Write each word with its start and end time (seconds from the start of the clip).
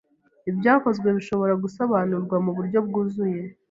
Ibyakozwe 0.49 1.07
bishobora 1.17 1.53
gusobanurwa, 1.63 2.35
mu 2.45 2.51
buryo 2.57 2.79
bwuzuye 2.87 3.41